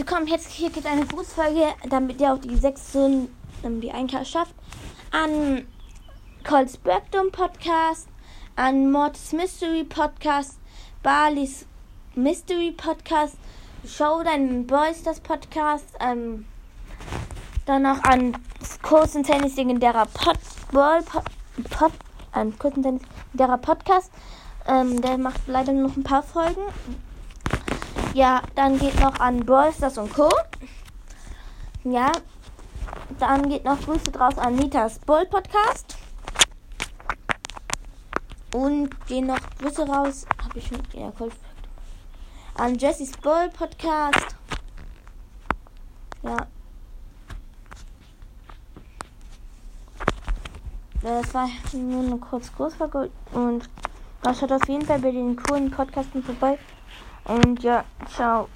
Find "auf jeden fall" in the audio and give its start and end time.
54.52-54.98